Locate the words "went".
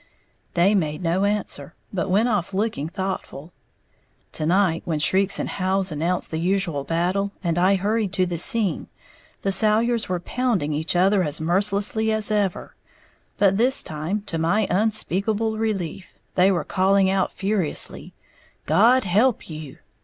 2.09-2.27